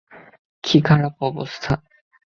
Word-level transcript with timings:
কি 0.63 0.77
খারাপ 0.81 1.15
অবস্থা! 1.29 1.73